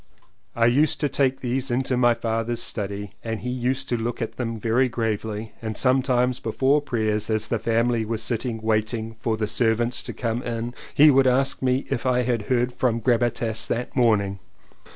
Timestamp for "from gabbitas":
12.73-13.67